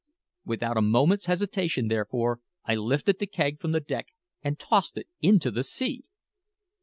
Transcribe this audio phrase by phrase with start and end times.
[0.45, 4.07] Without a moment's hesitation, therefore, I lifted the keg from the deck
[4.41, 6.05] and tossed it into the sea!